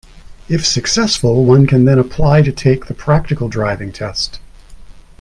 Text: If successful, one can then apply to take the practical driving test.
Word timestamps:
If 0.49 0.65
successful, 0.65 1.45
one 1.45 1.67
can 1.67 1.85
then 1.85 1.99
apply 1.99 2.41
to 2.41 2.51
take 2.51 2.87
the 2.87 2.95
practical 2.95 3.49
driving 3.49 3.91
test. 3.91 4.39